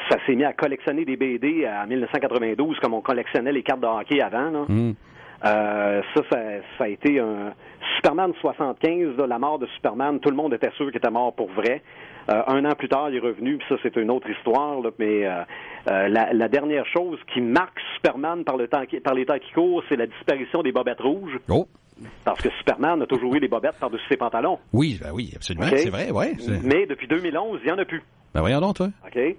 ça 0.08 0.18
s'est 0.26 0.34
mis 0.34 0.44
à 0.44 0.52
collectionner 0.52 1.04
des 1.04 1.16
BD 1.16 1.66
en 1.66 1.86
1992 1.86 2.78
comme 2.80 2.94
on 2.94 3.00
collectionnait 3.00 3.52
les 3.52 3.62
cartes 3.62 3.80
de 3.80 3.86
hockey 3.86 4.20
avant. 4.20 4.50
Là. 4.50 4.64
Hmm. 4.68 4.92
Euh, 5.44 6.00
ça, 6.14 6.22
ça, 6.30 6.38
ça, 6.78 6.84
a 6.84 6.88
été 6.88 7.20
un 7.20 7.52
Superman 7.96 8.32
75, 8.40 9.16
la 9.28 9.38
mort 9.38 9.58
de 9.58 9.66
Superman, 9.76 10.18
tout 10.20 10.30
le 10.30 10.36
monde 10.36 10.54
était 10.54 10.70
sûr 10.76 10.86
qu'il 10.86 10.96
était 10.96 11.10
mort 11.10 11.34
pour 11.34 11.50
vrai. 11.50 11.82
Euh, 12.30 12.42
un 12.46 12.64
an 12.64 12.74
plus 12.74 12.88
tard, 12.88 13.10
il 13.10 13.16
est 13.16 13.20
revenu, 13.20 13.58
puis 13.58 13.66
ça, 13.68 13.76
c'est 13.82 13.96
une 13.96 14.10
autre 14.10 14.28
histoire. 14.30 14.80
Là, 14.80 14.90
mais 14.98 15.26
euh, 15.26 15.44
la, 15.86 16.32
la, 16.32 16.48
dernière 16.48 16.86
chose 16.86 17.18
qui 17.32 17.42
marque 17.42 17.78
Superman 17.96 18.44
par, 18.44 18.56
le 18.56 18.68
temps 18.68 18.86
qui, 18.86 18.98
par 19.00 19.12
les 19.12 19.26
temps 19.26 19.38
qui 19.38 19.52
courent, 19.52 19.82
c'est 19.90 19.96
la 19.96 20.06
disparition 20.06 20.62
des 20.62 20.72
bobettes 20.72 21.02
rouges. 21.02 21.38
Oh. 21.50 21.66
Parce 22.24 22.40
que 22.40 22.48
Superman 22.58 23.02
a 23.02 23.06
toujours 23.06 23.34
eu 23.34 23.38
les 23.38 23.48
bobettes 23.48 23.78
par-dessus 23.78 24.04
ses 24.08 24.16
pantalons. 24.16 24.58
Oui, 24.72 24.98
ben 25.00 25.10
oui, 25.12 25.32
absolument, 25.36 25.66
okay? 25.66 25.78
c'est 25.78 25.90
vrai, 25.90 26.10
ouais. 26.10 26.32
Mais 26.64 26.86
depuis 26.86 27.06
2011, 27.06 27.60
il 27.62 27.66
n'y 27.66 27.72
en 27.72 27.78
a 27.78 27.84
plus. 27.84 28.02
Ben 28.34 28.40
voyons 28.40 28.60
donc, 28.60 28.76
toi. 28.76 28.88
OK. 29.06 29.36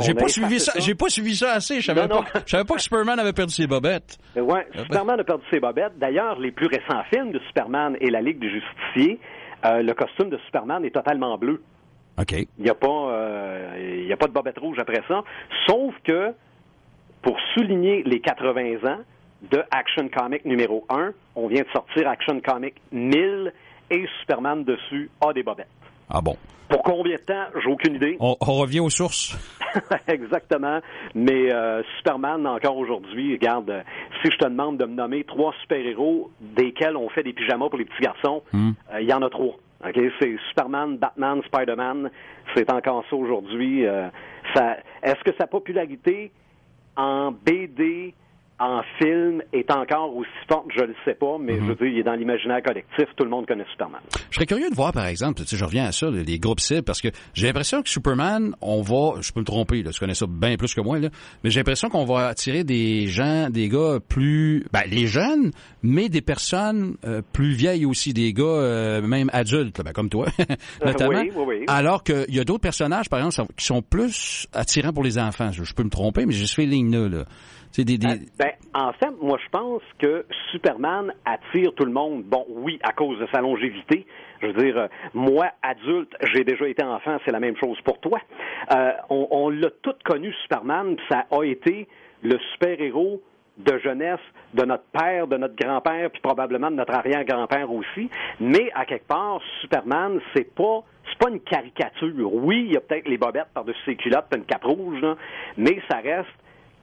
J'ai 0.00 0.14
pas 0.14 0.28
suivi 0.28 0.60
ça, 0.60 0.72
j'ai 0.78 0.94
pas 0.94 1.08
suivi 1.08 1.34
ça 1.34 1.52
assez. 1.52 1.80
Je 1.80 1.86
savais 1.86 2.06
pas, 2.06 2.24
je 2.46 2.50
savais 2.50 2.64
pas 2.64 2.74
que 2.74 2.82
Superman 2.82 3.18
avait 3.18 3.32
perdu 3.32 3.52
ses 3.54 3.66
bobettes. 3.66 4.18
Ouais, 4.36 4.66
Superman 4.76 5.18
a 5.18 5.24
perdu 5.24 5.44
ses 5.50 5.60
bobettes. 5.60 5.98
D'ailleurs, 5.98 6.38
les 6.38 6.52
plus 6.52 6.66
récents 6.66 7.02
films 7.12 7.32
de 7.32 7.38
Superman 7.48 7.96
et 8.00 8.10
la 8.10 8.20
Ligue 8.20 8.38
des 8.38 8.50
Justiciers, 8.50 9.18
euh, 9.64 9.82
le 9.82 9.94
costume 9.94 10.28
de 10.28 10.38
Superman 10.46 10.84
est 10.84 10.90
totalement 10.90 11.36
bleu. 11.38 11.62
OK. 12.18 12.32
Il 12.32 12.64
n'y 12.64 12.70
a 12.70 12.74
pas, 12.74 12.86
euh, 12.88 14.00
il 14.02 14.06
y 14.06 14.12
a 14.12 14.16
pas 14.16 14.26
de 14.26 14.32
bobette 14.32 14.58
rouge 14.58 14.78
après 14.78 15.02
ça. 15.08 15.22
Sauf 15.66 15.94
que, 16.04 16.32
pour 17.22 17.36
souligner 17.54 18.02
les 18.04 18.20
80 18.20 18.86
ans 18.86 19.00
de 19.50 19.62
Action 19.70 20.08
Comic 20.08 20.44
numéro 20.44 20.84
1, 20.90 21.12
on 21.34 21.48
vient 21.48 21.62
de 21.62 21.68
sortir 21.72 22.08
Action 22.08 22.40
Comic 22.40 22.74
1000 22.92 23.52
et 23.90 24.06
Superman 24.20 24.64
dessus 24.64 25.10
a 25.26 25.32
des 25.32 25.42
bobettes. 25.42 25.66
Ah 26.10 26.20
bon? 26.20 26.36
Pour 26.68 26.82
combien 26.82 27.16
de 27.16 27.20
temps? 27.22 27.44
J'ai 27.62 27.70
aucune 27.70 27.94
idée. 27.96 28.16
On, 28.20 28.36
on, 28.40 28.52
revient 28.54 28.80
aux 28.80 28.90
sources. 28.90 29.36
Exactement. 30.08 30.80
Mais 31.14 31.52
euh, 31.52 31.82
Superman, 31.98 32.46
encore 32.46 32.76
aujourd'hui, 32.76 33.32
regarde, 33.34 33.70
euh, 33.70 33.82
si 34.22 34.30
je 34.30 34.36
te 34.38 34.44
demande 34.44 34.78
de 34.78 34.84
me 34.86 34.94
nommer 34.94 35.24
trois 35.24 35.52
super-héros 35.60 36.30
desquels 36.40 36.96
on 36.96 37.08
fait 37.10 37.22
des 37.22 37.32
pyjamas 37.32 37.68
pour 37.68 37.78
les 37.78 37.84
petits 37.84 38.02
garçons, 38.02 38.42
il 38.52 38.58
Hmm. 38.58 38.72
euh, 38.94 39.02
y 39.02 39.12
en 39.12 39.22
a 39.22 39.28
trois. 39.30 39.56
C'est 40.18 40.36
Superman, 40.48 40.96
Batman, 40.96 41.42
Spider-Man. 41.46 42.10
C'est 42.56 42.72
encore 42.72 43.04
ça 43.10 43.16
aujourd'hui. 43.16 43.84
Ça, 44.54 44.78
est-ce 45.02 45.22
que 45.24 45.36
sa 45.38 45.46
popularité 45.46 46.32
en 46.96 47.32
BD, 47.32 48.14
en 48.60 48.82
film, 48.98 49.42
est 49.52 49.70
encore 49.72 50.14
aussi 50.16 50.30
forte? 50.48 50.66
Je 50.76 50.82
le 50.84 50.94
sais 51.04 51.14
pas, 51.14 51.36
mais 51.40 51.54
Mhm. 51.54 51.60
je 51.60 51.64
veux 51.70 51.74
dire, 51.74 51.86
il 51.86 51.98
est 51.98 52.02
dans 52.04 52.14
l'imaginaire 52.14 52.62
collectif. 52.62 53.06
Tout 53.16 53.24
le 53.24 53.30
monde 53.30 53.46
connaît 53.46 53.64
Superman. 53.72 54.00
Je 54.30 54.34
serais 54.36 54.46
curieux 54.46 54.70
de 54.70 54.74
voir, 54.76 54.92
par 54.92 55.06
exemple, 55.06 55.40
tu 55.42 55.46
sais, 55.46 55.56
je 55.56 55.64
reviens 55.64 55.84
à 55.86 55.92
ça, 55.92 56.08
les 56.10 56.38
groupes 56.38 56.60
cibles, 56.60 56.82
parce 56.84 57.00
que 57.00 57.08
j'ai 57.34 57.46
l'impression 57.48 57.82
que 57.82 57.88
Superman, 57.88 58.54
on 58.60 58.80
va, 58.82 59.20
je 59.20 59.32
peux 59.32 59.40
me 59.40 59.44
tromper, 59.44 59.82
là, 59.82 59.90
tu 59.90 59.98
connais 59.98 60.14
ça 60.14 60.26
bien 60.28 60.56
plus 60.56 60.72
que 60.74 60.80
moi, 60.80 60.98
là, 61.00 61.08
mais 61.42 61.50
j'ai 61.50 61.60
l'impression 61.60 61.88
qu'on 61.88 62.04
va 62.04 62.28
attirer 62.28 62.62
des 62.64 63.08
gens, 63.08 63.50
des 63.50 63.68
gars 63.68 63.98
plus, 64.08 64.64
ben, 64.72 64.82
les 64.88 65.06
jeunes, 65.08 65.50
mais 65.82 66.08
des 66.08 66.22
personnes 66.22 66.96
euh, 67.04 67.22
plus 67.32 67.52
vieilles 67.54 67.86
aussi, 67.86 68.12
des 68.14 68.32
gars 68.32 68.44
euh, 68.44 69.02
même 69.02 69.30
adultes, 69.32 69.78
là, 69.78 69.84
ben, 69.84 69.92
comme 69.92 70.08
toi, 70.08 70.26
notamment. 70.84 71.10
oui, 71.20 71.30
oui, 71.34 71.44
oui. 71.46 71.64
Alors 71.66 72.04
qu'il 72.04 72.26
y 72.34 72.38
a 72.40 72.44
d'autres 72.44 72.60
personnages, 72.62 73.08
par 73.08 73.24
exemple, 73.24 73.52
qui 73.56 73.64
sont 73.64 73.82
plus 73.82 74.46
attirants 74.52 74.92
pour 74.92 75.02
les 75.02 75.18
enfants. 75.18 75.50
Je, 75.52 75.64
je 75.64 75.74
peux 75.74 75.82
me 75.82 75.90
tromper, 75.90 76.24
mais 76.26 76.32
j'ai 76.32 76.46
ce 76.46 76.54
feeling-là, 76.54 77.08
là. 77.08 77.24
Tu 77.24 77.63
sais, 77.74 77.84
des, 77.84 77.98
des... 77.98 78.06
Ben, 78.38 78.52
en 78.74 78.92
fait, 78.92 79.10
moi, 79.20 79.38
je 79.44 79.48
pense 79.50 79.82
que 79.98 80.24
Superman 80.52 81.12
attire 81.24 81.72
tout 81.74 81.84
le 81.84 81.92
monde. 81.92 82.22
Bon, 82.24 82.44
oui, 82.48 82.78
à 82.82 82.92
cause 82.92 83.18
de 83.18 83.26
sa 83.32 83.40
longévité. 83.40 84.06
Je 84.40 84.48
veux 84.48 84.52
dire, 84.52 84.76
euh, 84.76 84.88
moi, 85.14 85.50
adulte, 85.62 86.14
j'ai 86.32 86.44
déjà 86.44 86.68
été 86.68 86.84
enfant, 86.84 87.18
c'est 87.24 87.32
la 87.32 87.40
même 87.40 87.56
chose 87.56 87.80
pour 87.84 87.98
toi. 88.00 88.20
Euh, 88.72 88.92
on 89.10 89.28
on 89.30 89.50
l'a 89.50 89.70
tout 89.82 89.94
connu, 90.04 90.32
Superman, 90.42 90.96
ça 91.08 91.26
a 91.30 91.44
été 91.44 91.88
le 92.22 92.38
super-héros 92.52 93.20
de 93.58 93.78
jeunesse 93.78 94.20
de 94.54 94.64
notre 94.64 94.84
père, 94.84 95.26
de 95.26 95.36
notre 95.36 95.54
grand-père, 95.54 96.10
puis 96.10 96.20
probablement 96.20 96.70
de 96.70 96.76
notre 96.76 96.94
arrière-grand-père 96.94 97.70
aussi. 97.70 98.10
Mais 98.40 98.70
à 98.74 98.84
quelque 98.84 99.06
part, 99.06 99.40
Superman, 99.60 100.20
c'est 100.34 100.54
pas 100.54 100.82
c'est 101.06 101.18
pas 101.18 101.30
une 101.30 101.40
caricature. 101.40 102.32
Oui, 102.32 102.64
il 102.66 102.72
y 102.72 102.76
a 102.76 102.80
peut-être 102.80 103.08
les 103.08 103.18
bobettes 103.18 103.52
par-dessus 103.52 103.78
ses 103.84 103.96
culottes, 103.96 104.26
une 104.34 104.44
cape 104.44 104.64
rouge, 104.64 105.00
là, 105.00 105.16
mais 105.56 105.80
ça 105.88 105.98
reste 105.98 106.28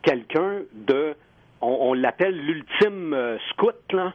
quelqu'un 0.04 0.62
de 0.74 1.16
on, 1.62 1.78
on 1.90 1.94
l'appelle 1.94 2.36
l'ultime 2.38 3.14
euh, 3.14 3.38
scout 3.52 3.76
là. 3.94 4.14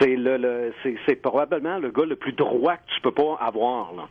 C'est 0.00 0.16
le, 0.16 0.36
le 0.36 0.74
c'est, 1.06 1.14
probablement 1.14 1.78
le 1.78 1.92
gars 1.92 2.04
le 2.04 2.16
plus 2.16 2.32
droit 2.32 2.74
que 2.74 2.82
tu 2.92 3.00
peux 3.02 3.12
pas 3.12 3.36
avoir 3.40 3.92
là. 3.94 4.08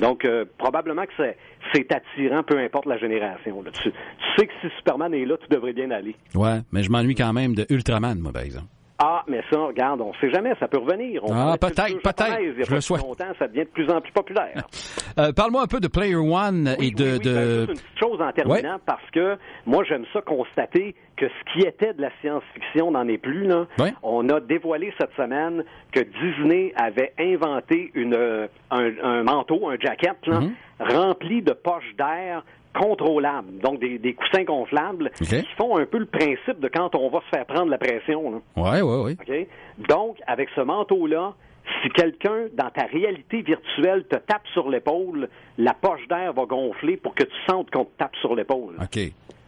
Donc 0.00 0.24
euh, 0.24 0.44
probablement 0.56 1.04
que 1.04 1.12
c'est 1.16 1.36
c'est 1.74 1.92
attirant 1.92 2.44
peu 2.44 2.58
importe 2.58 2.86
la 2.86 2.96
génération. 2.96 3.60
Là. 3.60 3.72
Tu, 3.72 3.90
tu 3.90 3.96
sais 4.38 4.46
que 4.46 4.52
si 4.60 4.68
Superman 4.76 5.12
est 5.14 5.24
là, 5.24 5.36
tu 5.36 5.48
devrais 5.48 5.72
bien 5.72 5.90
aller. 5.90 6.14
Ouais, 6.36 6.60
mais 6.70 6.84
je 6.84 6.90
m'ennuie 6.92 7.16
quand 7.16 7.32
même 7.32 7.56
de 7.56 7.66
Ultraman, 7.70 8.20
moi, 8.20 8.32
par 8.32 8.42
exemple. 8.42 8.68
Mais 9.28 9.42
ça, 9.50 9.58
regarde, 9.58 10.00
on 10.00 10.12
sait 10.20 10.30
jamais, 10.30 10.52
ça 10.60 10.68
peut 10.68 10.78
revenir. 10.78 11.22
On 11.24 11.32
Ah, 11.32 11.56
peut-être, 11.60 12.00
peut-être. 12.02 12.38
Je 12.58 12.68
pas 12.68 12.74
le 12.76 12.80
souhaite. 12.80 13.02
longtemps, 13.02 13.32
ça 13.38 13.48
devient 13.48 13.64
de 13.64 13.70
plus 13.70 13.90
en 13.90 14.00
plus 14.00 14.12
populaire. 14.12 14.54
Euh, 15.18 15.32
Parle-moi 15.32 15.62
un 15.62 15.66
peu 15.66 15.80
de 15.80 15.88
Player 15.88 16.14
One 16.14 16.76
Oui, 16.78 16.88
et 16.88 16.90
de... 16.90 17.02
oui, 17.04 17.10
oui, 17.12 17.18
de... 17.20 17.30
ben, 17.34 17.40
juste 17.56 17.68
une 17.70 17.74
petite 17.76 17.98
chose 17.98 18.20
en 18.20 18.32
terminant, 18.32 18.76
parce 18.84 19.10
que 19.14 19.38
moi, 19.64 19.82
j'aime 19.88 20.04
ça 20.12 20.20
constater 20.20 20.94
que 21.16 21.24
ce 21.26 21.52
qui 21.54 21.66
était 21.66 21.94
de 21.94 22.02
la 22.02 22.10
science-fiction 22.20 22.90
n'en 22.90 23.08
est 23.08 23.16
plus. 23.16 23.46
Là. 23.46 23.64
Ouais. 23.78 23.94
On 24.02 24.28
a 24.28 24.40
dévoilé 24.40 24.92
cette 25.00 25.14
semaine 25.16 25.64
que 25.92 26.00
Disney 26.00 26.74
avait 26.76 27.14
inventé 27.18 27.90
une, 27.94 28.12
euh, 28.14 28.46
un, 28.70 28.90
un 29.02 29.22
manteau, 29.22 29.70
un 29.70 29.78
jacket, 29.80 30.18
là, 30.26 30.40
Mhm. 30.40 30.52
rempli 30.80 31.40
de 31.40 31.52
poches 31.54 31.94
d'air 31.96 32.44
contrôlables, 32.78 33.58
donc 33.62 33.80
des, 33.80 33.98
des 33.98 34.14
coussins 34.14 34.44
gonflables, 34.44 35.10
qui 35.16 35.46
font 35.56 35.76
un 35.76 35.86
peu 35.86 35.98
le 35.98 36.06
principe 36.06 36.60
de 36.60 36.68
quand 36.68 36.94
on 36.94 37.08
va 37.08 37.20
se 37.20 37.36
faire 37.36 37.46
prendre 37.46 37.70
la 37.70 37.78
pression. 37.78 38.42
Ouais, 38.56 38.82
ouais. 38.82 39.12
OK? 39.12 39.46
Donc, 39.88 40.18
avec 40.26 40.48
ce 40.54 40.60
manteau-là, 40.60 41.34
si 41.82 41.88
quelqu'un, 41.90 42.46
dans 42.52 42.70
ta 42.70 42.84
réalité 42.86 43.42
virtuelle, 43.42 44.04
te 44.04 44.16
tape 44.16 44.46
sur 44.52 44.68
l'épaule, 44.68 45.28
la 45.58 45.74
poche 45.74 46.06
d'air 46.08 46.32
va 46.32 46.44
gonfler 46.44 46.96
pour 46.96 47.14
que 47.14 47.24
tu 47.24 47.36
sentes 47.48 47.70
qu'on 47.70 47.84
te 47.84 47.96
tape 47.98 48.14
sur 48.20 48.34
l'épaule. 48.34 48.76
OK. 48.80 48.98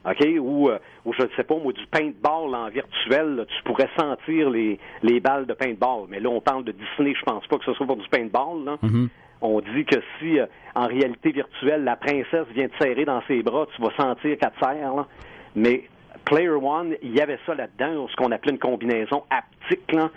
OK? 0.08 0.26
Ou, 0.40 0.68
euh, 0.68 0.78
ou 1.04 1.12
je 1.12 1.22
ne 1.22 1.28
sais 1.36 1.44
pas, 1.44 1.56
moi, 1.56 1.72
du 1.72 1.86
paintball 1.86 2.54
en 2.54 2.68
virtuel, 2.70 3.36
là, 3.36 3.44
tu 3.44 3.62
pourrais 3.64 3.88
sentir 3.98 4.50
les, 4.50 4.78
les 5.02 5.20
balles 5.20 5.46
de 5.46 5.54
paintball. 5.54 6.06
Mais 6.08 6.20
là, 6.20 6.30
on 6.30 6.40
parle 6.40 6.64
de 6.64 6.72
Disney, 6.72 7.14
je 7.18 7.24
pense 7.24 7.46
pas 7.46 7.58
que 7.58 7.64
ce 7.64 7.74
soit 7.74 7.86
pour 7.86 7.96
du 7.96 8.08
paintball. 8.08 8.64
Là. 8.64 8.78
Mhm. 8.82 9.08
On 9.40 9.60
dit 9.60 9.84
que 9.84 10.00
si, 10.18 10.38
euh, 10.38 10.46
en 10.74 10.86
réalité 10.86 11.30
virtuelle, 11.32 11.84
la 11.84 11.96
princesse 11.96 12.46
vient 12.54 12.68
te 12.68 12.76
serrer 12.82 13.04
dans 13.04 13.22
ses 13.28 13.42
bras, 13.42 13.66
tu 13.74 13.82
vas 13.82 13.94
sentir 13.96 14.36
qu'elle 14.38 14.50
te 14.50 14.58
serre. 14.64 14.94
Là. 14.94 15.06
Mais 15.54 15.84
Player 16.24 16.48
One, 16.50 16.94
il 17.02 17.14
y 17.16 17.20
avait 17.20 17.38
ça 17.46 17.54
là-dedans, 17.54 18.06
ce 18.08 18.16
qu'on 18.16 18.32
appelait 18.32 18.52
une 18.52 18.58
combinaison 18.58 19.22
haptique. 19.30 19.92
Là. 19.92 20.10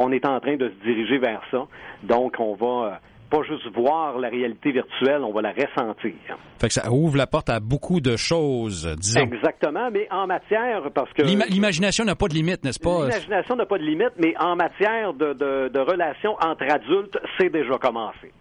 On 0.00 0.12
est 0.12 0.24
en 0.26 0.38
train 0.40 0.56
de 0.56 0.68
se 0.68 0.84
diriger 0.86 1.18
vers 1.18 1.42
ça. 1.50 1.66
Donc, 2.04 2.36
on 2.38 2.54
va 2.54 2.86
euh, 2.86 2.96
pas 3.30 3.42
juste 3.42 3.66
voir 3.74 4.16
la 4.18 4.28
réalité 4.28 4.70
virtuelle, 4.70 5.22
on 5.22 5.32
va 5.32 5.42
la 5.42 5.50
ressentir. 5.50 6.12
Fait 6.60 6.68
que 6.68 6.72
ça 6.72 6.90
ouvre 6.90 7.16
la 7.16 7.26
porte 7.26 7.50
à 7.50 7.58
beaucoup 7.60 8.00
de 8.00 8.16
choses, 8.16 8.86
disons. 8.98 9.20
Exactement, 9.20 9.90
mais 9.92 10.06
en 10.10 10.26
matière, 10.26 10.82
parce 10.94 11.12
que... 11.12 11.22
L'ima- 11.22 11.44
L'imagination 11.46 12.04
n'a 12.04 12.14
pas 12.14 12.28
de 12.28 12.34
limite, 12.34 12.64
n'est-ce 12.64 12.78
pas? 12.80 13.06
L'imagination 13.06 13.56
n'a 13.56 13.66
pas 13.66 13.76
de 13.78 13.82
limite, 13.84 14.12
mais 14.18 14.34
en 14.38 14.56
matière 14.56 15.12
de, 15.14 15.32
de, 15.34 15.68
de 15.68 15.80
relations 15.80 16.36
entre 16.40 16.64
adultes, 16.72 17.18
c'est 17.38 17.50
déjà 17.50 17.76
commencé. 17.78 18.32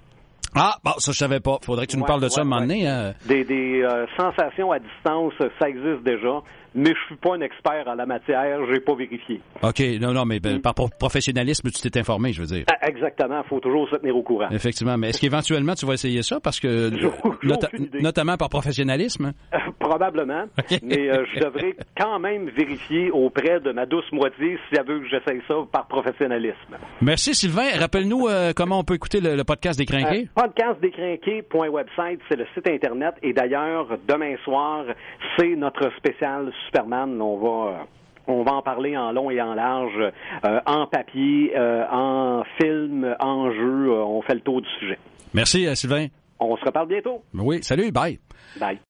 Ah, 0.55 0.75
bon, 0.83 0.91
ça 0.97 1.11
je 1.11 1.17
savais 1.17 1.39
pas. 1.39 1.57
Faudrait 1.63 1.85
que 1.85 1.91
tu 1.91 1.97
nous 1.97 2.05
parles 2.05 2.21
de 2.21 2.29
ça 2.29 2.41
ouais, 2.41 2.47
un 2.47 2.49
moment 2.49 2.61
donné. 2.61 2.87
hein. 2.87 3.13
Des, 3.25 3.43
des 3.43 3.81
euh, 3.83 4.05
sensations 4.17 4.71
à 4.71 4.79
distance, 4.79 5.33
ça 5.59 5.69
existe 5.69 6.03
déjà, 6.03 6.41
mais 6.75 6.91
je 6.91 7.05
suis 7.07 7.15
pas 7.15 7.35
un 7.35 7.41
expert 7.41 7.83
en 7.87 7.95
la 7.95 8.05
matière, 8.05 8.59
j'ai 8.71 8.79
pas 8.79 8.95
vérifié. 8.95 9.41
OK, 9.63 9.81
non, 10.01 10.13
non, 10.13 10.25
mais 10.25 10.39
ben, 10.39 10.61
par 10.61 10.73
pro- 10.75 10.89
professionnalisme, 10.99 11.69
tu 11.71 11.81
t'es 11.89 11.99
informé, 11.99 12.33
je 12.33 12.41
veux 12.41 12.47
dire. 12.47 12.65
Ah, 12.71 12.87
Exactement, 12.87 13.43
faut 13.43 13.59
toujours 13.59 13.87
se 13.89 13.95
tenir 13.97 14.15
au 14.15 14.23
courant. 14.23 14.49
Effectivement. 14.51 14.97
Mais 14.97 15.09
est-ce 15.09 15.19
qu'éventuellement 15.19 15.73
tu 15.75 15.85
vas 15.85 15.93
essayer 15.93 16.21
ça? 16.23 16.39
Parce 16.39 16.59
que, 16.59 16.89
idée. 17.77 17.99
notamment 18.01 18.37
par 18.37 18.49
professionnalisme. 18.49 19.33
Euh, 19.53 19.57
Probablement, 19.79 20.43
OK. 20.59 20.79
mais 20.83 21.09
euh, 21.09 21.25
je 21.33 21.39
devrais 21.39 21.75
quand 21.97 22.19
même 22.19 22.49
vérifier 22.49 23.09
auprès 23.11 23.59
de 23.59 23.71
ma 23.71 23.85
douce 23.85 24.09
moitié 24.11 24.57
si 24.69 24.77
elle 24.79 24.85
veut 24.85 24.99
que 24.99 25.07
j'essaye 25.07 25.41
ça 25.47 25.55
par 25.71 25.87
professionnalisme. 25.87 26.77
Merci, 27.01 27.33
Sylvain. 27.35 27.69
Rappelle-nous 27.79 28.27
euh, 28.27 28.51
comment 28.55 28.79
on 28.79 28.83
peut 28.83 28.95
écouter 28.95 29.19
le, 29.21 29.35
le 29.35 29.43
podcast 29.43 29.77
des 29.79 29.85
Crinqués. 29.85 30.27
Euh, 30.37 30.41
podcastdécrinqué.website, 30.41 32.19
c'est 32.29 32.35
le 32.37 32.45
site 32.53 32.67
Internet. 32.67 33.15
Et 33.23 33.33
d'ailleurs, 33.33 33.87
demain 34.07 34.35
soir, 34.43 34.85
c'est 35.37 35.55
notre 35.55 35.91
spécial 35.97 36.51
Superman. 36.65 37.21
On 37.21 37.37
va... 37.37 37.71
euh, 37.71 37.83
on 38.29 38.43
va 38.43 38.53
en 38.55 38.61
parler 38.61 38.97
en 38.97 39.13
long 39.13 39.31
et 39.31 39.41
en 39.41 39.53
large, 39.53 40.11
euh, 40.45 40.59
en 40.65 40.85
papier, 40.85 41.53
euh, 41.55 41.85
en 41.89 42.43
film, 42.61 43.15
en 43.21 43.51
jeu. 43.51 43.89
on 43.91 44.21
fait 44.21 44.35
le 44.35 44.41
tour 44.41 44.61
du 44.61 44.69
sujet. 44.79 44.99
Merci, 45.33 45.73
Sylvain. 45.77 46.07
On 46.39 46.55
se 46.57 46.65
reparle 46.65 46.89
bientôt. 46.89 47.23
Oui, 47.33 47.63
salut, 47.63 47.89
bye. 47.91 48.19
Bye. 48.59 48.79